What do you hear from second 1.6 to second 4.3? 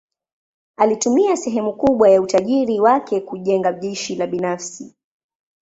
kubwa ya utajiri wake kujenga jeshi la